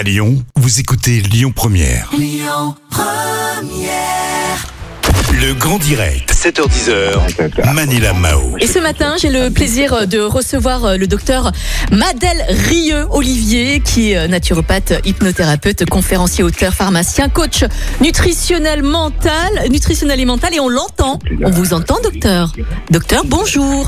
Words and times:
À 0.00 0.02
Lyon, 0.02 0.42
vous 0.56 0.80
écoutez 0.80 1.20
Lyon 1.20 1.52
Première. 1.54 2.10
Le 5.34 5.52
grand 5.52 5.78
direct, 5.78 6.32
7h10h, 6.32 7.74
Manila 7.74 8.14
Mao. 8.14 8.56
Et 8.60 8.66
ce 8.66 8.78
matin, 8.78 9.16
j'ai 9.20 9.28
le 9.28 9.50
plaisir 9.50 10.06
de 10.06 10.18
recevoir 10.20 10.86
euh, 10.86 10.96
le 10.96 11.06
docteur 11.06 11.52
Madel 11.92 12.46
Rieux 12.48 13.08
Olivier, 13.10 13.80
qui 13.80 14.12
est 14.12 14.16
euh, 14.16 14.26
naturopathe, 14.26 14.94
hypnothérapeute, 15.04 15.84
conférencier, 15.84 16.44
auteur, 16.44 16.72
pharmacien, 16.72 17.28
coach 17.28 17.64
nutritionnel 18.00 18.82
mental, 18.82 19.68
nutritionnel 19.70 20.18
et 20.18 20.24
mental, 20.24 20.54
et 20.54 20.60
on 20.60 20.70
l'entend. 20.70 21.18
On 21.44 21.50
vous 21.50 21.74
entend, 21.74 21.98
docteur. 22.02 22.54
Docteur, 22.90 23.24
bonjour. 23.26 23.86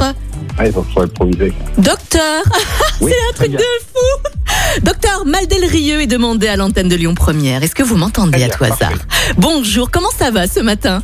Ah, 0.59 0.67
il 0.67 0.73
falloir 0.73 1.05
improviser. 1.05 1.53
Docteur, 1.79 2.43
Oui, 3.01 3.11
c'est 3.13 3.31
un 3.31 3.35
truc 3.35 3.51
bien. 3.51 3.59
de 3.59 3.65
fou. 3.93 4.83
Docteur 4.83 5.25
Maldel 5.25 5.65
Rieux 5.65 6.03
est 6.03 6.07
demandé 6.07 6.47
à 6.47 6.57
l'antenne 6.57 6.89
de 6.89 6.95
Lyon 6.97 7.15
Première. 7.15 7.63
Est-ce 7.63 7.75
que 7.75 7.83
vous 7.83 7.97
m'entendez 7.97 8.43
à 8.45 8.49
tout 8.49 8.63
hasard. 8.65 8.93
Bonjour, 9.39 9.91
comment 9.91 10.11
ça 10.17 10.31
va 10.31 10.47
ce 10.47 10.61
matin 10.61 11.03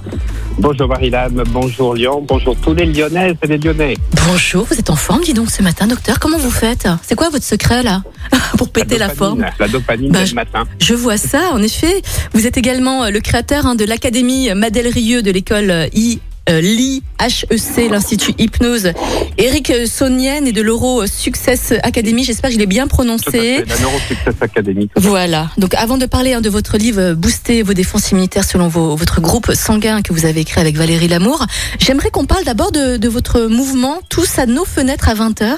Bonjour 0.59 0.89
Marie-Lame, 0.89 1.45
bonjour 1.51 1.95
Lyon, 1.95 2.25
bonjour 2.27 2.57
tous 2.57 2.75
les 2.75 2.85
Lyonnaises 2.87 3.37
et 3.43 3.47
les 3.47 3.59
Lyonnais. 3.59 3.97
Bonjour, 4.27 4.65
vous 4.65 4.79
êtes 4.79 4.91
en 4.91 4.97
forme, 4.97 5.23
dis 5.23 5.33
donc, 5.35 5.51
ce 5.51 5.63
matin, 5.63 5.87
docteur. 5.87 6.19
Comment 6.19 6.39
vous 6.39 6.51
faites 6.51 6.89
C'est 7.03 7.15
quoi 7.15 7.29
votre 7.31 7.45
secret, 7.45 7.83
là 7.83 8.03
Pour 8.59 8.69
péter 8.71 8.99
la, 8.99 9.09
dopamine, 9.09 9.17
forme 9.45 9.47
La 9.61 9.69
dopamine 9.69 10.11
Bah, 10.13 10.19
dès 10.21 10.27
je- 10.27 10.31
le 10.33 10.35
matin. 10.37 10.65
Je 10.81 10.95
vois 10.95 11.17
ça, 11.17 11.51
en 11.53 11.63
effet. 11.63 12.03
Vous 12.35 12.47
êtes 12.47 12.57
également 12.59 13.05
euh, 13.05 13.11
le 13.11 13.21
créateur 13.21 13.67
hein, 13.67 13.77
de 13.77 13.85
l'Académie 13.85 14.51
Madel 14.55 14.89
Rieux 14.89 15.23
de 15.23 15.31
l'école 15.31 15.71
euh, 15.71 15.87
I. 15.95 16.19
euh, 16.49 16.61
L'IHEC, 16.61 17.47
l'Institut 17.91 18.35
Hypnose, 18.39 18.93
Eric 19.39 19.71
euh, 19.71 19.87
Sonienne 19.87 20.47
et 20.47 20.53
de 20.53 20.63
l'Euro 20.63 21.07
Success 21.07 21.73
Academy. 21.83 22.25
J'espère 22.25 22.51
que 22.51 22.55
je 22.55 22.59
l'ai 22.59 22.67
bien 22.67 22.87
prononcé. 22.87 23.65
la 23.67 23.79
Neurosuccess 23.79 24.35
Academy. 24.41 24.89
Voilà. 24.97 25.51
Donc, 25.59 25.75
avant 25.75 25.99
de 25.99 26.07
parler 26.07 26.33
hein, 26.35 26.41
de 26.41 26.49
votre 26.49 26.77
livre 26.79 27.01
euh, 27.01 27.15
Booster 27.15 27.63
vos 27.63 27.75
défenses 27.75 28.11
immunitaires 28.11 28.45
selon 28.45 28.69
vos- 28.69 28.97
votre 28.97 29.21
groupe 29.21 29.53
sanguin 29.55 30.03
que 30.03 30.13
vous 30.13 30.25
avez 30.27 30.41
écrit 30.41 30.61
avec 30.61 30.77
Valérie 30.77 31.09
Lamour, 31.09 31.45
j'aimerais 31.79 32.11
qu'on 32.11 32.25
parle 32.27 32.45
d'abord 32.45 32.73
de, 32.73 32.97
de 32.97 33.09
votre 33.09 33.43
mouvement 33.43 33.99
Tous 34.09 34.39
à 34.39 34.47
nos 34.47 34.65
fenêtres 34.65 35.09
à 35.09 35.15
20h. 35.15 35.57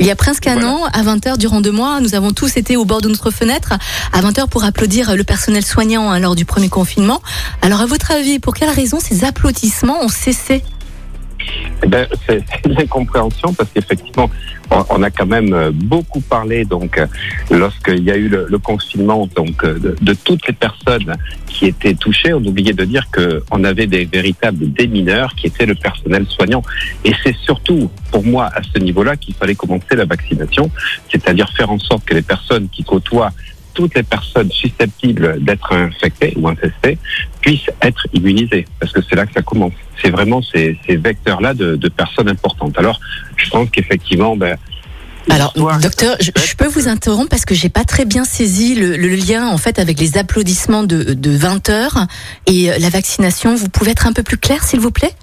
Il 0.00 0.06
y 0.06 0.10
a 0.10 0.16
presque 0.16 0.46
un 0.46 0.54
Voilà. 0.54 0.68
an, 0.70 0.84
à 0.92 1.02
20h, 1.02 1.38
durant 1.38 1.60
deux 1.60 1.72
mois, 1.72 2.00
nous 2.00 2.14
avons 2.14 2.30
tous 2.32 2.56
été 2.56 2.76
au 2.76 2.84
bord 2.84 3.00
de 3.00 3.08
notre 3.08 3.30
fenêtre 3.30 3.72
à 4.12 4.20
20h 4.22 4.48
pour 4.48 4.62
applaudir 4.64 5.16
le 5.16 5.24
personnel 5.24 5.64
soignant 5.64 6.10
hein, 6.10 6.20
lors 6.20 6.36
du 6.36 6.44
premier 6.44 6.68
confinement. 6.68 7.20
Alors, 7.62 7.80
à 7.80 7.86
votre 7.86 8.12
avis, 8.12 8.38
pour 8.38 8.54
quelle 8.54 8.70
raison 8.70 8.98
ces 9.00 9.24
applaudissements 9.24 10.02
ont 10.04 10.08
cessé 10.18 10.62
Eh 11.82 11.86
ben, 11.86 12.06
c'est 12.26 12.42
c'est 12.48 12.66
une 12.68 12.78
incompréhension 12.78 13.52
parce 13.54 13.70
qu'effectivement, 13.72 14.28
on, 14.70 15.02
a 15.02 15.10
quand 15.10 15.26
même 15.26 15.52
euh, 15.54 15.70
beaucoup 15.72 16.20
parlé 16.20 16.64
donc 16.64 16.98
euh, 16.98 17.06
lorsqu'il 17.50 18.04
y 18.04 18.10
a 18.10 18.16
eu 18.16 18.28
le, 18.28 18.58
confinement 18.58 19.26
donc 19.34 19.64
euh, 19.64 19.78
de, 19.78 19.96
de 20.00 20.12
toutes 20.12 20.46
les 20.46 20.52
personnes 20.52 21.14
qui 21.46 21.66
étaient 21.66 21.94
touchées. 21.94 22.34
On 22.34 22.44
oubliait 22.44 22.74
de 22.74 22.84
dire 22.84 23.08
que 23.10 23.42
on 23.50 23.64
avait 23.64 23.86
des 23.86 24.04
véritables 24.04 24.72
démineurs 24.72 25.34
qui 25.36 25.46
étaient 25.46 25.66
le 25.66 25.74
personnel 25.74 26.26
soignant. 26.26 26.62
Et 27.04 27.12
c'est 27.22 27.36
surtout 27.36 27.90
pour 28.10 28.24
moi 28.24 28.50
à 28.54 28.60
ce 28.62 28.78
niveau-là 28.78 29.16
qu'il 29.16 29.34
fallait 29.34 29.54
commencer 29.54 29.94
la 29.94 30.04
vaccination, 30.04 30.70
c'est-à-dire 31.10 31.48
faire 31.56 31.70
en 31.70 31.78
sorte 31.78 32.04
que 32.04 32.14
les 32.14 32.22
personnes 32.22 32.68
qui 32.68 32.82
côtoient 32.84 33.32
toutes 33.78 33.94
les 33.94 34.02
personnes 34.02 34.50
susceptibles 34.50 35.36
d'être 35.44 35.72
infectées 35.72 36.32
ou 36.36 36.48
infestées 36.48 36.98
puissent 37.40 37.70
être 37.80 38.08
immunisées, 38.12 38.66
parce 38.80 38.92
que 38.92 39.00
c'est 39.08 39.14
là 39.14 39.24
que 39.24 39.32
ça 39.32 39.42
commence. 39.42 39.72
C'est 40.02 40.10
vraiment 40.10 40.42
ces, 40.42 40.76
ces 40.84 40.96
vecteurs-là 40.96 41.54
de, 41.54 41.76
de 41.76 41.88
personnes 41.88 42.28
importantes. 42.28 42.76
Alors, 42.76 42.98
je 43.36 43.48
pense 43.48 43.70
qu'effectivement, 43.70 44.34
ben, 44.34 44.56
Alors, 45.30 45.52
docteur, 45.80 46.16
je, 46.20 46.32
je 46.34 46.56
peux 46.56 46.66
vous 46.66 46.88
interrompre 46.88 47.28
parce 47.28 47.44
que 47.44 47.54
j'ai 47.54 47.68
pas 47.68 47.84
très 47.84 48.04
bien 48.04 48.24
saisi 48.24 48.74
le, 48.74 48.96
le 48.96 49.14
lien 49.14 49.46
en 49.46 49.58
fait 49.58 49.78
avec 49.78 50.00
les 50.00 50.18
applaudissements 50.18 50.82
de, 50.82 51.14
de 51.14 51.30
20 51.30 51.68
heures 51.68 52.06
et 52.46 52.72
euh, 52.72 52.78
la 52.80 52.88
vaccination. 52.88 53.54
Vous 53.54 53.68
pouvez 53.68 53.92
être 53.92 54.08
un 54.08 54.12
peu 54.12 54.24
plus 54.24 54.38
clair, 54.38 54.64
s'il 54.64 54.80
vous 54.80 54.90
plaît? 54.90 55.14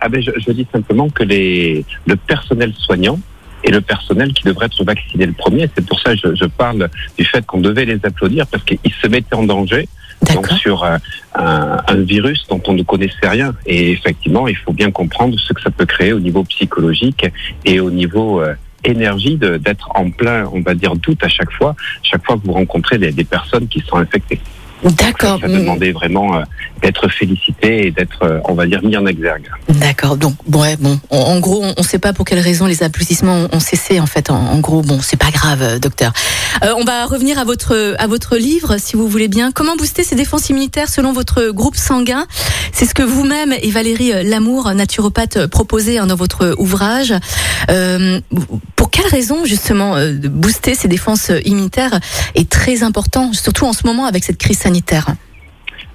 Ah 0.00 0.10
ben, 0.10 0.20
je, 0.20 0.30
je 0.46 0.52
dis 0.52 0.66
simplement 0.70 1.08
que 1.08 1.22
les, 1.22 1.86
le 2.06 2.16
personnel 2.16 2.74
soignant 2.76 3.18
est 3.64 3.70
le 3.70 3.80
personnel 3.80 4.32
qui 4.32 4.44
devrait 4.44 4.66
être 4.66 4.84
vacciné 4.84 5.26
le 5.26 5.32
premier. 5.32 5.68
C'est 5.74 5.86
pour 5.86 5.98
ça 6.00 6.14
que 6.14 6.20
je, 6.22 6.34
je 6.34 6.44
parle 6.44 6.88
du 7.18 7.24
fait 7.24 7.44
qu'on 7.46 7.60
devait 7.60 7.84
les 7.84 7.98
applaudir 8.04 8.46
parce 8.46 8.62
qu'ils 8.64 8.78
se 9.02 9.08
mettaient 9.08 9.34
en 9.34 9.44
danger 9.44 9.88
donc 10.32 10.48
sur 10.52 10.84
euh, 10.84 10.96
un, 11.34 11.78
un 11.86 11.96
virus 11.96 12.46
dont 12.48 12.60
on 12.66 12.72
ne 12.74 12.82
connaissait 12.82 13.28
rien. 13.28 13.54
Et 13.66 13.90
effectivement, 13.92 14.48
il 14.48 14.56
faut 14.56 14.72
bien 14.72 14.90
comprendre 14.90 15.38
ce 15.38 15.52
que 15.52 15.60
ça 15.60 15.70
peut 15.70 15.86
créer 15.86 16.12
au 16.12 16.20
niveau 16.20 16.44
psychologique 16.44 17.26
et 17.64 17.80
au 17.80 17.90
niveau 17.90 18.40
euh, 18.40 18.54
énergie 18.84 19.36
d'être 19.36 19.88
en 19.94 20.10
plein, 20.10 20.46
on 20.52 20.60
va 20.60 20.74
dire, 20.74 20.94
doute 20.96 21.22
à 21.24 21.28
chaque 21.28 21.50
fois, 21.52 21.74
chaque 22.02 22.24
fois 22.24 22.36
que 22.36 22.46
vous 22.46 22.52
rencontrez 22.52 22.98
des, 22.98 23.12
des 23.12 23.24
personnes 23.24 23.66
qui 23.66 23.80
sont 23.80 23.96
infectées. 23.96 24.40
D'accord. 24.82 25.40
Ça 25.40 25.48
demandait 25.48 25.92
vraiment 25.92 26.36
euh, 26.36 26.42
d'être 26.82 27.08
félicité 27.08 27.86
et 27.86 27.90
d'être, 27.90 28.22
euh, 28.22 28.40
on 28.44 28.54
va 28.54 28.66
dire, 28.66 28.82
mis 28.82 28.96
en 28.96 29.06
exergue. 29.06 29.48
D'accord. 29.68 30.16
Donc, 30.16 30.34
ouais, 30.52 30.76
bon. 30.76 30.98
En, 31.10 31.18
en 31.18 31.40
gros, 31.40 31.62
on 31.64 31.74
ne 31.76 31.82
sait 31.82 31.98
pas 31.98 32.12
pour 32.12 32.24
quelles 32.24 32.40
raisons 32.40 32.66
les 32.66 32.82
applaudissements 32.82 33.34
ont, 33.34 33.48
ont 33.52 33.60
cessé. 33.60 34.00
En 34.00 34.06
fait, 34.06 34.30
en, 34.30 34.36
en 34.36 34.58
gros, 34.58 34.82
bon, 34.82 34.98
c'est 35.00 35.16
pas 35.16 35.30
grave, 35.30 35.62
euh, 35.62 35.78
docteur. 35.78 36.12
On 36.78 36.84
va 36.84 37.04
revenir 37.04 37.38
à 37.38 37.44
votre 37.44 37.94
à 37.98 38.06
votre 38.06 38.36
livre, 38.36 38.76
si 38.78 38.96
vous 38.96 39.08
voulez 39.08 39.28
bien. 39.28 39.52
Comment 39.52 39.76
booster 39.76 40.02
ses 40.02 40.14
défenses 40.14 40.48
immunitaires 40.50 40.88
selon 40.88 41.12
votre 41.12 41.50
groupe 41.50 41.76
sanguin? 41.76 42.26
C'est 42.72 42.86
ce 42.86 42.94
que 42.94 43.02
vous-même 43.02 43.52
et 43.60 43.70
Valérie 43.70 44.12
Lamour, 44.24 44.72
naturopathe, 44.72 45.46
proposez 45.46 45.98
hein, 45.98 46.06
dans 46.06 46.14
votre 46.16 46.54
ouvrage. 46.58 47.12
Euh, 48.94 49.02
pour 49.02 49.02
quelles 49.02 49.10
raisons, 49.10 49.44
justement, 49.44 49.96
euh, 49.96 50.12
de 50.12 50.28
booster 50.28 50.74
ses 50.74 50.88
défenses 50.88 51.30
immunitaires 51.44 51.98
est 52.34 52.48
très 52.48 52.82
important, 52.82 53.32
surtout 53.32 53.66
en 53.66 53.72
ce 53.72 53.86
moment 53.86 54.06
avec 54.06 54.24
cette 54.24 54.38
crise 54.38 54.58
sanitaire? 54.58 55.06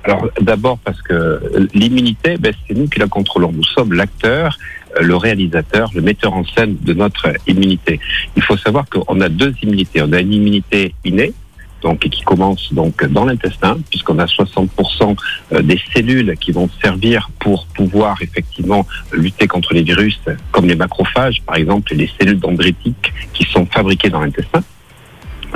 Alors 0.05 0.29
d'abord 0.39 0.77
parce 0.79 1.01
que 1.01 1.41
l'immunité, 1.73 2.37
ben, 2.37 2.53
c'est 2.67 2.73
nous 2.73 2.87
qui 2.87 2.99
la 2.99 3.07
contrôlons. 3.07 3.51
Nous 3.51 3.65
sommes 3.65 3.93
l'acteur, 3.93 4.57
euh, 4.97 5.01
le 5.01 5.15
réalisateur, 5.15 5.91
le 5.93 6.01
metteur 6.01 6.33
en 6.33 6.45
scène 6.45 6.77
de 6.81 6.93
notre 6.93 7.33
immunité. 7.47 7.99
Il 8.37 8.43
faut 8.43 8.57
savoir 8.57 8.85
qu'on 8.89 9.19
a 9.19 9.29
deux 9.29 9.53
immunités. 9.61 10.01
On 10.01 10.13
a 10.13 10.21
une 10.21 10.33
immunité 10.33 10.93
innée, 11.03 11.33
donc 11.81 11.99
qui 11.99 12.21
commence 12.23 12.73
donc 12.73 13.05
dans 13.05 13.25
l'intestin, 13.25 13.77
puisqu'on 13.89 14.19
a 14.19 14.25
60% 14.25 15.15
des 15.61 15.79
cellules 15.93 16.35
qui 16.39 16.51
vont 16.51 16.69
servir 16.81 17.29
pour 17.39 17.65
pouvoir 17.67 18.21
effectivement 18.21 18.85
lutter 19.13 19.47
contre 19.47 19.73
les 19.73 19.83
virus, 19.83 20.19
comme 20.51 20.67
les 20.67 20.75
macrophages, 20.75 21.41
par 21.45 21.55
exemple, 21.55 21.93
et 21.93 21.97
les 21.97 22.09
cellules 22.19 22.39
dendritiques 22.39 23.13
qui 23.33 23.43
sont 23.45 23.65
fabriquées 23.65 24.09
dans 24.09 24.21
l'intestin. 24.21 24.63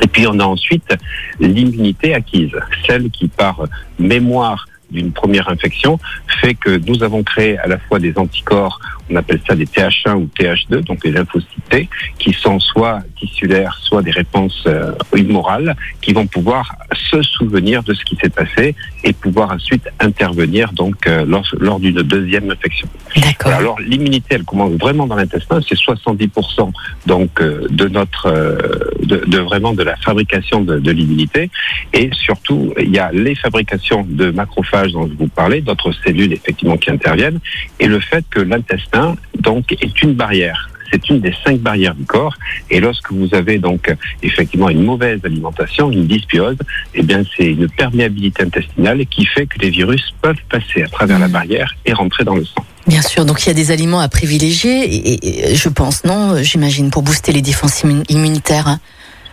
Et 0.02 0.08
puis 0.08 0.26
on 0.28 0.40
a 0.40 0.46
ensuite 0.46 0.96
l'immunité 1.40 2.14
acquise, 2.14 2.52
celle 2.88 3.10
qui 3.12 3.28
par 3.28 3.64
mémoire 4.00 4.66
d'une 4.90 5.12
première 5.12 5.50
infection 5.50 6.00
fait 6.42 6.54
que 6.54 6.78
nous 6.88 7.04
avons 7.04 7.24
créé 7.24 7.58
à 7.60 7.68
la 7.68 7.78
fois 7.80 8.00
des 8.00 8.18
anticorps, 8.18 8.80
on 9.10 9.16
appelle 9.16 9.40
ça 9.48 9.56
des 9.56 9.66
TH1 9.66 10.16
ou 10.16 10.30
TH2, 10.40 10.82
donc 10.82 11.04
les 11.04 11.12
lymphocytes 11.12 11.70
T, 11.70 11.90
qui 12.18 12.34
sont 12.34 12.60
soit 12.60 13.00
tissulaires, 13.18 13.78
soit 13.82 14.02
des 14.02 14.12
réponses 14.12 14.64
euh, 14.68 14.94
immorales, 15.16 15.76
qui 16.02 16.14
vont 16.14 16.28
pouvoir 16.28 16.76
se 16.96 17.22
souvenir 17.22 17.84
de 17.84 17.94
ce 17.94 18.04
qui 18.04 18.16
s'est 18.16 18.30
passé 18.30 18.76
et 19.04 19.14
pouvoir 19.14 19.52
ensuite 19.52 19.88
intervenir 20.00 20.72
donc 20.74 21.08
euh, 21.08 21.26
lors, 21.26 21.46
lors 21.60 21.80
d'une 21.80 22.02
deuxième 22.02 22.50
infection. 22.50 22.88
D'accord. 23.16 23.54
Alors 23.54 23.80
l'immunité, 23.80 24.36
elle 24.36 24.44
commence 24.44 24.74
vraiment 24.74 25.08
dans 25.08 25.16
l'intestin, 25.16 25.60
c'est 25.68 25.78
70% 25.78 26.72
donc 27.06 27.42
euh, 27.42 27.68
de 27.70 27.88
notre, 27.88 28.28
euh, 28.28 28.58
de, 29.02 29.18
de 29.26 29.38
vraiment 29.40 29.74
de 29.74 29.84
la 29.84 29.96
fabrication 29.98 30.62
de, 30.62 30.80
de 30.80 30.92
l'immunité, 30.92 31.50
et 31.94 32.10
surtout 32.14 32.74
il 32.80 32.90
y 32.90 33.00
a 33.00 33.12
les 33.12 33.36
fabrications 33.36 34.06
de 34.08 34.32
macrophages 34.32 34.92
dont 34.94 35.08
je 35.08 35.14
vous 35.14 35.28
parlais, 35.28 35.62
d'autres 35.62 35.92
cellules 36.04 36.34
effectivement 36.34 36.78
qui 36.78 36.92
interviennent, 36.92 37.40
et 37.80 37.88
le 37.88 38.00
fait 38.00 38.24
que 38.30 38.40
l'intestin 38.40 38.93
donc 39.40 39.72
est 39.72 40.02
une 40.02 40.14
barrière. 40.14 40.70
C'est 40.92 41.10
une 41.10 41.22
des 41.22 41.34
cinq 41.44 41.58
barrières 41.60 41.96
du 41.96 42.06
corps. 42.06 42.36
Et 42.70 42.80
lorsque 42.80 43.12
vous 43.12 43.34
avez 43.34 43.58
donc 43.58 43.92
effectivement 44.22 44.70
une 44.70 44.84
mauvaise 44.84 45.20
alimentation, 45.24 45.92
une 45.92 46.06
dysbiose, 46.06 46.58
eh 46.94 47.02
bien 47.02 47.24
c'est 47.36 47.52
une 47.52 47.68
perméabilité 47.68 48.44
intestinale 48.44 49.04
qui 49.08 49.26
fait 49.26 49.48
que 49.48 49.58
les 49.58 49.72
virus 49.72 50.14
peuvent 50.22 50.44
passer 50.50 50.84
à 50.84 50.88
travers 50.88 51.18
la 51.18 51.28
barrière 51.28 51.74
et 51.86 51.94
rentrer 51.94 52.24
dans 52.24 52.36
le 52.36 52.46
sang. 52.46 52.64
Bien 52.86 53.02
sûr, 53.02 53.26
donc 53.26 53.44
il 53.44 53.48
y 53.48 53.50
a 53.50 53.56
des 53.56 53.72
aliments 53.72 54.02
à 54.02 54.08
privilégier, 54.10 55.52
et, 55.52 55.56
je 55.56 55.70
pense, 55.70 56.04
non, 56.04 56.36
j'imagine, 56.44 56.92
pour 56.92 57.02
booster 57.02 57.32
les 57.32 57.42
défenses 57.42 57.84
immu- 57.84 58.04
immunitaires. 58.10 58.78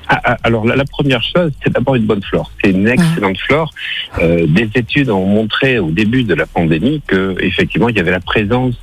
Ah, 0.09 0.21
ah, 0.25 0.37
Alors 0.45 0.65
la, 0.65 0.77
la 0.77 0.85
première 0.87 1.23
chose, 1.23 1.53
c'est 1.63 1.73
d'abord 1.73 1.95
une 1.95 2.07
bonne 2.07 2.23
flore. 2.23 2.51
C'est 2.63 2.71
une 2.71 2.89
excellente 2.89 3.39
flore. 3.39 3.71
Euh, 4.23 4.47
des 4.47 4.71
études 4.77 5.11
ont 5.11 5.27
montré 5.27 5.79
au 5.79 5.91
début 5.91 6.25
de 6.25 6.35
la 6.35 6.47
pandémie 6.47 7.03
que 7.07 7.37
effectivement 7.41 7.89
il 7.91 7.97
y 7.97 8.01
avait 8.01 8.11
la 8.11 8.21
présence 8.21 8.75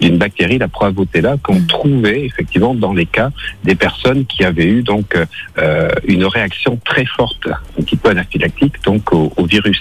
d'une 0.00 0.18
bactérie, 0.18 0.58
la 0.58 0.68
Proavotella, 0.68 1.36
qu'on 1.42 1.60
Mm. 1.60 1.66
trouvait 1.66 2.24
effectivement 2.24 2.74
dans 2.74 2.92
les 2.92 3.06
cas 3.06 3.30
des 3.64 3.74
personnes 3.74 4.26
qui 4.26 4.44
avaient 4.44 4.66
eu 4.66 4.82
donc 4.82 5.16
euh, 5.58 5.88
une 6.06 6.24
réaction 6.24 6.78
très 6.84 7.06
forte, 7.06 7.46
un 7.48 7.82
petit 7.82 7.96
peu 7.96 8.10
anaphylactique, 8.10 8.74
donc 8.84 9.12
au, 9.12 9.32
au 9.36 9.44
virus. 9.46 9.80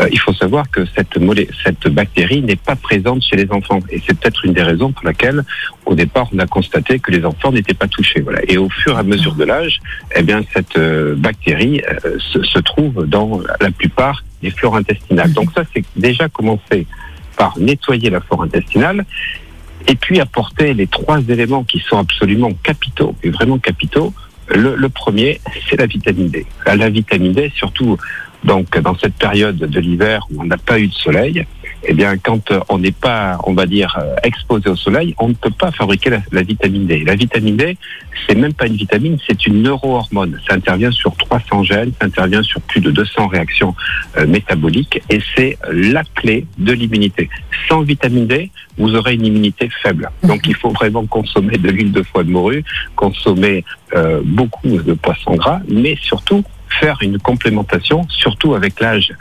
euh, 0.00 0.08
il 0.12 0.18
faut 0.18 0.34
savoir 0.34 0.70
que 0.70 0.84
cette, 0.94 1.18
cette 1.64 1.88
bactérie 1.88 2.42
n'est 2.42 2.56
pas 2.56 2.76
présente 2.76 3.22
chez 3.22 3.36
les 3.36 3.50
enfants. 3.50 3.80
Et 3.90 4.02
c'est 4.06 4.18
peut-être 4.18 4.44
une 4.44 4.52
des 4.52 4.62
raisons 4.62 4.92
pour 4.92 5.04
laquelle, 5.06 5.42
au 5.86 5.94
départ, 5.94 6.28
on 6.34 6.38
a 6.38 6.46
constaté 6.46 6.98
que 6.98 7.10
les 7.10 7.24
enfants 7.24 7.52
n'étaient 7.52 7.74
pas 7.74 7.88
touchés. 7.88 8.20
Voilà. 8.20 8.40
Et 8.48 8.58
au 8.58 8.68
fur 8.68 8.94
et 8.96 8.98
à 8.98 9.02
mesure 9.02 9.34
de 9.34 9.44
l'âge, 9.44 9.80
eh 10.14 10.22
bien, 10.22 10.42
cette 10.52 10.76
euh, 10.76 11.14
bactérie 11.16 11.80
euh, 11.88 12.18
se, 12.18 12.42
se, 12.42 12.58
trouve 12.58 13.06
dans 13.06 13.40
la 13.60 13.70
plupart 13.70 14.22
des 14.42 14.50
flores 14.50 14.76
intestinales. 14.76 15.32
Donc 15.32 15.48
ça, 15.54 15.62
c'est 15.72 15.84
déjà 15.96 16.28
commencé 16.28 16.86
par 17.36 17.58
nettoyer 17.58 18.10
la 18.10 18.20
flore 18.20 18.42
intestinale 18.42 19.04
et 19.88 19.94
puis 19.94 20.20
apporter 20.20 20.74
les 20.74 20.86
trois 20.86 21.20
éléments 21.20 21.64
qui 21.64 21.78
sont 21.78 21.98
absolument 21.98 22.50
capitaux, 22.62 23.14
et 23.22 23.30
vraiment 23.30 23.58
capitaux. 23.58 24.12
Le, 24.48 24.76
le 24.76 24.88
premier, 24.88 25.40
c'est 25.68 25.76
la 25.76 25.86
vitamine 25.86 26.28
D. 26.28 26.46
La 26.66 26.88
vitamine 26.88 27.32
D, 27.32 27.52
surtout 27.54 27.96
donc, 28.44 28.78
dans 28.78 28.96
cette 28.96 29.14
période 29.14 29.56
de 29.56 29.80
l'hiver 29.80 30.26
où 30.30 30.40
on 30.40 30.44
n'a 30.44 30.56
pas 30.56 30.78
eu 30.78 30.88
de 30.88 30.94
soleil, 30.94 31.46
eh 31.88 31.94
bien, 31.94 32.16
quand 32.18 32.52
on 32.68 32.78
n'est 32.78 32.92
pas, 32.92 33.38
on 33.44 33.54
va 33.54 33.66
dire, 33.66 33.98
exposé 34.22 34.68
au 34.68 34.76
soleil, 34.76 35.14
on 35.18 35.28
ne 35.28 35.34
peut 35.34 35.50
pas 35.50 35.70
fabriquer 35.70 36.10
la, 36.30 36.42
vitamine 36.42 36.86
D. 36.86 37.04
La 37.04 37.14
vitamine 37.14 37.56
D, 37.56 37.76
c'est 38.26 38.34
même 38.34 38.54
pas 38.54 38.66
une 38.66 38.76
vitamine, 38.76 39.18
c'est 39.26 39.46
une 39.46 39.62
neurohormone. 39.62 40.40
Ça 40.48 40.54
intervient 40.54 40.90
sur 40.90 41.14
300 41.16 41.62
gènes, 41.64 41.92
ça 42.00 42.06
intervient 42.06 42.42
sur 42.42 42.60
plus 42.62 42.80
de 42.80 42.90
200 42.90 43.28
réactions 43.28 43.74
euh, 44.16 44.26
métaboliques 44.26 45.00
et 45.10 45.20
c'est 45.34 45.58
la 45.70 46.02
clé 46.14 46.46
de 46.58 46.72
l'immunité. 46.72 47.30
Sans 47.68 47.82
vitamine 47.82 48.26
D, 48.26 48.50
vous 48.78 48.94
aurez 48.94 49.14
une 49.14 49.26
immunité 49.26 49.68
faible. 49.82 50.10
Donc, 50.22 50.46
il 50.46 50.54
faut 50.54 50.70
vraiment 50.70 51.06
consommer 51.06 51.56
de 51.56 51.70
l'huile 51.70 51.92
de 51.92 52.02
foie 52.02 52.24
de 52.24 52.30
morue, 52.30 52.64
consommer 52.94 53.64
euh, 53.94 54.20
beaucoup 54.24 54.68
de 54.68 54.92
poissons 54.94 55.36
gras, 55.36 55.60
mais 55.68 55.96
surtout 56.00 56.44
faire 56.80 56.98
une 57.00 57.18
complémentation, 57.18 58.06
surtout 58.08 58.54
avec 58.54 58.80
l'âge. 58.80 59.12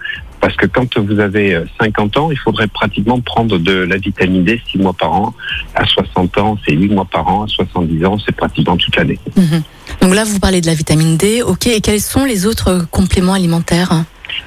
Parce 0.46 0.58
que 0.58 0.68
quand 0.68 1.00
vous 1.00 1.20
avez 1.20 1.60
50 1.82 2.18
ans, 2.18 2.30
il 2.30 2.38
faudrait 2.38 2.68
pratiquement 2.68 3.20
prendre 3.20 3.58
de 3.58 3.72
la 3.72 3.98
vitamine 3.98 4.44
D 4.44 4.62
6 4.70 4.78
mois 4.78 4.94
par 4.94 5.12
an. 5.12 5.34
À 5.74 5.88
60 5.88 6.38
ans, 6.38 6.56
c'est 6.64 6.74
8 6.74 6.90
mois 6.90 7.06
par 7.06 7.28
an. 7.28 7.46
À 7.46 7.48
70 7.48 8.06
ans, 8.06 8.18
c'est 8.24 8.32
pratiquement 8.32 8.78
toute 8.78 8.96
l'année. 8.96 9.18
Mhm. 9.36 9.64
Donc 10.02 10.14
là, 10.14 10.24
vous 10.24 10.40
parlez 10.40 10.62
de 10.62 10.68
la 10.68 10.76
vitamine 10.76 11.18
D. 11.18 11.42
OK. 11.42 11.66
Et 11.66 11.82
quels 11.82 12.00
sont 12.00 12.26
les 12.26 12.46
autres 12.46 12.86
compléments 12.92 13.34
alimentaires? 13.34 14.04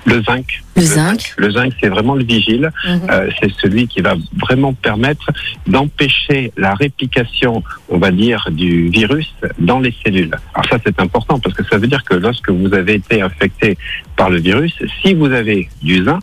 Le 0.07 0.23
zinc. 0.23 0.63
Le, 0.77 0.83
zinc. 0.83 1.35
Le 1.37 1.51
zinc, 1.51 1.73
c'est 1.81 1.89
vraiment 1.89 2.15
le 2.15 2.25
vigile. 2.25 2.71
Mhm. 2.87 3.01
Euh, 3.11 3.31
c'est 3.41 3.53
celui 3.61 3.87
qui 3.87 4.01
va 4.01 4.15
vraiment 4.41 4.73
permettre 4.73 5.31
d'empêcher 5.67 6.53
la 6.57 6.75
réplication, 6.75 7.63
on 7.89 7.99
va 7.99 8.11
dire, 8.11 8.49
du 8.51 8.89
virus 8.89 9.33
dans 9.59 9.81
les 9.81 9.95
cellules. 10.05 10.35
Alors 10.55 10.69
ça, 10.71 10.79
c'est 10.85 11.01
important 11.01 11.39
parce 11.39 11.55
que 11.55 11.65
ça 11.65 11.79
veut 11.79 11.87
dire 11.87 12.05
que 12.05 12.15
lorsque 12.15 12.51
vous 12.51 12.73
avez 12.75 12.95
été 12.95 13.23
infecté 13.23 13.77
par 14.17 14.31
le 14.31 14.39
virus, 14.39 14.75
si 15.03 15.15
vous 15.15 15.33
avez 15.33 15.69
du 15.83 16.05
zinc, 16.05 16.21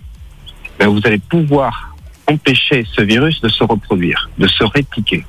ben 0.79 0.87
vous 0.87 1.01
allez 1.05 1.19
pouvoir 1.19 1.95
empêcher 2.27 2.85
ce 2.91 3.01
virus 3.01 3.39
de 3.41 3.49
se 3.49 3.63
reproduire, 3.63 4.29
de 4.37 4.47
se 4.47 4.63
répliquer. 4.63 5.23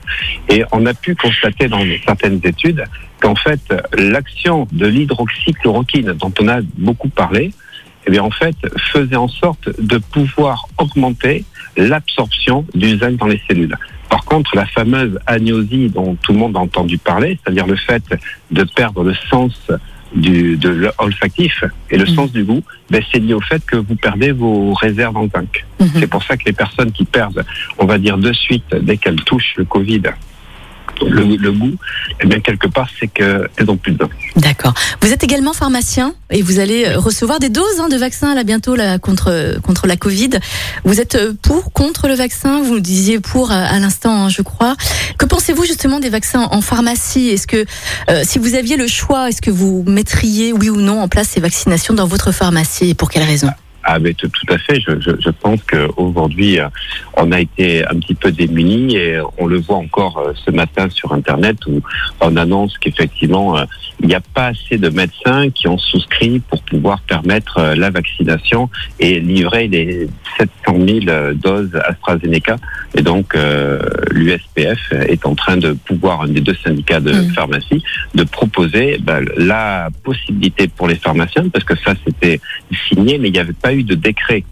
Et 0.48 0.64
on 0.72 0.86
a 0.86 0.94
pu 0.94 1.14
constater 1.14 1.68
dans 1.68 1.82
certaines 2.04 2.40
études 2.42 2.84
qu'en 3.20 3.34
fait, 3.34 3.60
l'action 3.96 4.66
de 4.72 4.86
l'hydroxychloroquine, 4.86 6.12
dont 6.12 6.32
on 6.40 6.48
a 6.48 6.60
beaucoup 6.78 7.08
parlé, 7.08 7.52
eh 8.06 8.10
bien, 8.10 8.22
en 8.22 8.30
fait, 8.30 8.56
faisait 8.92 9.16
en 9.16 9.28
sorte 9.28 9.68
de 9.80 9.98
pouvoir 9.98 10.68
augmenter 10.78 11.44
l'absorption 11.76 12.64
du 12.74 12.98
zinc 12.98 13.16
dans 13.16 13.26
les 13.26 13.40
cellules. 13.48 13.76
Par 14.08 14.24
contre, 14.24 14.54
la 14.54 14.66
fameuse 14.66 15.18
agnosie 15.26 15.88
dont 15.88 16.16
tout 16.22 16.32
le 16.32 16.38
monde 16.38 16.56
a 16.56 16.60
entendu 16.60 16.98
parler, 16.98 17.38
c'est-à-dire 17.42 17.66
le 17.66 17.76
fait 17.76 18.02
de 18.50 18.64
perdre 18.64 19.02
le 19.02 19.14
sens 19.28 19.70
du, 20.14 20.56
de 20.56 20.90
l'olfactif 20.98 21.64
et 21.90 21.98
le 21.98 22.04
mmh. 22.04 22.14
sens 22.14 22.32
du 22.32 22.44
goût, 22.44 22.62
ben, 22.90 23.02
c'est 23.10 23.18
lié 23.18 23.34
au 23.34 23.40
fait 23.40 23.64
que 23.66 23.76
vous 23.76 23.96
perdez 23.96 24.30
vos 24.30 24.72
réserves 24.74 25.16
en 25.16 25.28
zinc. 25.28 25.66
Mmh. 25.80 25.86
C'est 25.94 26.06
pour 26.06 26.22
ça 26.22 26.36
que 26.36 26.44
les 26.44 26.52
personnes 26.52 26.92
qui 26.92 27.04
perdent, 27.04 27.44
on 27.78 27.86
va 27.86 27.98
dire 27.98 28.16
de 28.18 28.32
suite, 28.32 28.74
dès 28.80 28.96
qu'elles 28.96 29.22
touchent 29.24 29.54
le 29.56 29.64
Covid, 29.64 30.02
le, 31.04 31.52
goût, 31.52 31.74
eh 32.20 32.26
bien 32.26 32.40
quelque 32.40 32.66
part, 32.66 32.88
c'est 32.98 33.08
qu'elles 33.08 33.48
n'ont 33.66 33.76
plus 33.76 33.92
de 33.92 33.98
dents. 33.98 34.10
D'accord. 34.36 34.74
Vous 35.00 35.12
êtes 35.12 35.24
également 35.24 35.52
pharmacien 35.52 36.14
et 36.30 36.42
vous 36.42 36.58
allez 36.58 36.86
euh, 36.86 36.98
recevoir 36.98 37.38
des 37.38 37.48
doses 37.48 37.80
hein, 37.80 37.88
de 37.88 37.96
vaccins 37.96 38.34
là 38.34 38.44
bientôt 38.44 38.76
contre 39.00 39.58
contre 39.62 39.86
la 39.86 39.96
Covid. 39.96 40.30
Vous 40.84 41.00
êtes 41.00 41.14
euh, 41.14 41.32
pour, 41.42 41.72
contre 41.72 42.08
le 42.08 42.14
vaccin? 42.14 42.62
Vous 42.62 42.80
disiez 42.80 43.20
pour 43.20 43.50
à, 43.50 43.78
l'instant, 43.78 44.24
hein, 44.24 44.28
je 44.28 44.42
crois. 44.42 44.76
Que 45.18 45.26
pensez-vous 45.26 45.64
justement 45.64 46.00
des 46.00 46.10
vaccins 46.10 46.48
en 46.50 46.60
pharmacie? 46.60 47.28
Est-ce 47.28 47.46
que 47.46 47.64
euh, 48.10 48.22
si 48.24 48.38
vous 48.38 48.54
aviez 48.54 48.76
le 48.76 48.86
choix, 48.86 49.28
est-ce 49.28 49.42
que 49.42 49.50
vous 49.50 49.84
mettriez 49.86 50.52
oui 50.52 50.70
ou 50.70 50.80
non 50.80 51.00
en 51.00 51.08
place 51.08 51.28
ces 51.28 51.40
vaccinations 51.40 51.94
dans 51.94 52.06
votre 52.06 52.32
pharmacie? 52.32 52.90
Et 52.90 52.94
pour 52.94 53.10
quelle 53.10 53.24
raison? 53.24 53.48
ah, 53.48 53.65
mais 54.00 54.14
tout, 54.14 54.30
à 54.48 54.58
fait. 54.58 54.80
Je, 54.80 55.00
je, 55.00 55.10
je 55.18 55.30
pense 55.30 55.62
qu'aujourd'hui, 55.62 56.60
euh, 56.60 56.68
on 57.16 57.32
a 57.32 57.40
été 57.40 57.86
un 57.86 57.98
petit 57.98 58.14
peu 58.14 58.32
démunis 58.32 58.96
et 58.96 59.20
on 59.38 59.46
le 59.46 59.58
voit 59.58 59.76
encore 59.76 60.18
euh, 60.18 60.32
ce 60.44 60.50
matin 60.50 60.88
sur 60.90 61.12
Internet 61.12 61.58
où 61.66 61.80
on 62.20 62.36
annonce 62.36 62.76
qu'effectivement, 62.78 63.56
euh, 63.56 63.64
il 64.00 64.08
n'y 64.08 64.14
a 64.14 64.20
pas 64.20 64.48
assez 64.48 64.76
de 64.76 64.88
médecins 64.88 65.50
qui 65.50 65.68
ont 65.68 65.78
souscrit 65.78 66.40
pour 66.40 66.62
pouvoir 66.62 67.00
permettre 67.02 67.74
la 67.76 67.90
vaccination 67.90 68.68
et 69.00 69.20
livrer 69.20 69.68
les 69.68 70.08
700 70.38 71.02
000 71.06 71.34
doses 71.34 71.74
AstraZeneca. 71.74 72.56
Et 72.96 73.02
donc, 73.02 73.36
l'USPF 74.10 74.92
est 74.92 75.26
en 75.26 75.34
train 75.34 75.56
de 75.56 75.72
pouvoir, 75.72 76.22
un 76.22 76.28
des 76.28 76.40
deux 76.40 76.54
syndicats 76.54 77.00
de 77.00 77.12
mmh. 77.12 77.32
pharmacie, 77.32 77.82
de 78.14 78.24
proposer 78.24 78.98
ben, 79.02 79.24
la 79.36 79.88
possibilité 80.02 80.68
pour 80.68 80.88
les 80.88 80.96
pharmaciens, 80.96 81.48
parce 81.48 81.64
que 81.64 81.76
ça, 81.76 81.94
c'était 82.06 82.40
signé, 82.88 83.18
mais 83.18 83.28
il 83.28 83.32
n'y 83.32 83.38
avait 83.38 83.52
pas 83.52 83.74
eu 83.74 83.82
de 83.82 83.94
décret. 83.94 84.44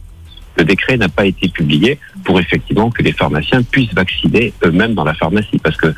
Le 0.56 0.64
décret 0.64 0.96
n'a 0.96 1.08
pas 1.08 1.26
été 1.26 1.48
publié 1.48 1.98
pour 2.24 2.38
effectivement 2.38 2.90
que 2.90 3.02
les 3.02 3.12
pharmaciens 3.12 3.62
puissent 3.62 3.92
vacciner 3.92 4.52
eux-mêmes 4.64 4.94
dans 4.94 5.04
la 5.04 5.14
pharmacie, 5.14 5.58
parce 5.62 5.76
que 5.76 5.92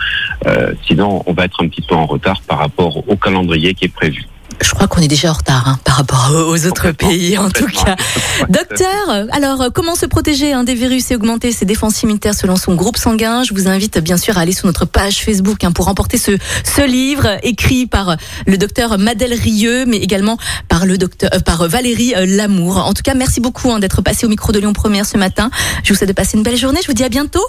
euh, 0.47 0.73
sinon 0.87 1.23
on 1.27 1.33
va 1.33 1.45
être 1.45 1.63
un 1.63 1.69
petit 1.69 1.83
peu 1.83 1.95
en 1.95 2.07
retard 2.07 2.41
par 2.43 2.59
rapport 2.59 3.09
au 3.09 3.17
calendrier 3.17 3.75
qui 3.75 3.85
est 3.85 3.95
prévu. 3.95 4.23
Je 4.61 4.71
crois 4.71 4.89
qu'on 4.89 5.01
est 5.01 5.09
déjà 5.09 5.31
en 5.31 5.35
retard 5.35 5.69
hein, 5.69 5.79
par 5.85 5.97
rapport 5.97 6.33
aux 6.49 6.67
autres 6.67 6.91
pays, 6.93 7.37
en 7.39 7.51
tout 7.51 7.67
cas. 7.67 7.97
Docteur, 8.49 9.27
alors 9.33 9.69
comment 9.75 9.95
se 9.95 10.07
protéger 10.07 10.53
hein, 10.53 10.65
des 10.65 10.75
virus 10.75 11.11
et 11.11 11.17
augmenter 11.17 11.53
ses 11.53 11.65
défenses 11.65 12.03
immunitaires 12.03 12.35
selon 12.35 12.57
son 12.57 12.75
groupe 12.75 12.97
sanguin? 12.97 13.43
Je 13.43 13.55
vous 13.55 13.69
invite 13.69 13.99
bien 13.99 14.17
sûr 14.17 14.39
à 14.39 14.43
aller 14.43 14.53
sur 14.53 14.67
notre 14.67 14.85
page 14.85 15.23
Facebook 15.23 15.63
hein, 15.65 15.73
pour 15.73 15.87
remporter 15.87 16.19
ce, 16.19 16.33
ce 16.65 16.87
livre 16.87 17.39
écrit 17.43 17.87
par 17.87 18.17
le 18.47 18.59
docteur 18.59 18.99
Madel 18.99 19.35
Rieux, 19.35 19.85
mais 19.87 19.99
également 19.99 20.39
par 20.69 20.87
le 20.87 20.99
docteur, 20.99 21.31
euh, 21.35 21.41
par 21.41 21.69
Valérie 21.69 22.15
euh, 22.17 22.27
Lamour. 22.27 22.79
En 22.79 22.95
tout 22.95 23.03
cas, 23.03 23.15
merci 23.15 23.41
beaucoup 23.41 23.71
hein, 23.71 23.79
d'être 23.79 24.03
passé 24.03 24.27
au 24.27 24.29
micro 24.29 24.53
de 24.53 24.59
Lyon 24.59 24.73
Première 24.73 25.07
ce 25.07 25.17
matin. 25.17 25.51
Je 25.85 25.93
vous 25.93 25.99
souhaite 25.99 26.09
de 26.09 26.15
passer 26.15 26.37
une 26.37 26.43
belle 26.43 26.57
journée. 26.57 26.81
Je 26.83 26.87
vous 26.87 26.95
dis 26.95 27.05
à 27.05 27.09
bientôt. 27.09 27.45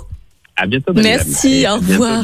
À 0.56 0.66
bientôt. 0.66 0.94
Merci. 0.94 1.66
Au 1.70 1.76
revoir. 1.76 2.24